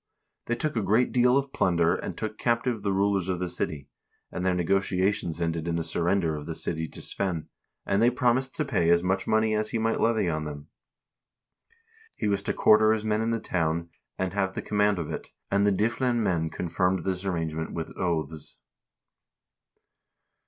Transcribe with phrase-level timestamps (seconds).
[0.47, 3.87] They took a great deal of plunder, and took captive the rulers of the city,
[4.31, 7.49] and their negotiations ended in the surrender of the city to Svein,
[7.85, 10.69] and they promised to pay as much money as he might levy on them.
[12.15, 15.29] He was to quarter his men in the town, and have the command of it,
[15.51, 18.57] and the Dyflin men confirmed this arrange ment with oaths.